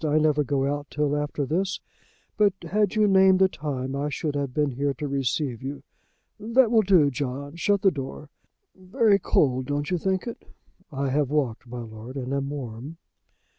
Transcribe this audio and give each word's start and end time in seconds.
I 0.03 0.17
never 0.17 0.43
go 0.43 0.65
out 0.65 0.89
till 0.89 1.15
after 1.15 1.45
this, 1.45 1.79
but 2.35 2.55
had 2.63 2.95
you 2.95 3.07
named 3.07 3.39
a 3.39 3.47
time 3.47 3.95
I 3.95 4.09
should 4.09 4.33
have 4.33 4.51
been 4.51 4.71
here 4.71 4.95
to 4.95 5.07
receive 5.07 5.61
you. 5.61 5.83
That 6.39 6.71
will 6.71 6.81
do, 6.81 7.11
John, 7.11 7.55
shut 7.55 7.83
the 7.83 7.91
door. 7.91 8.29
Very 8.75 9.19
cold, 9.19 9.67
don't 9.67 9.91
you 9.91 9.99
think 9.99 10.25
it." 10.25 10.41
"I 10.91 11.09
have 11.09 11.29
walked, 11.29 11.67
my 11.67 11.81
lord, 11.83 12.15
and 12.17 12.33
am 12.33 12.49
warm." 12.49 12.97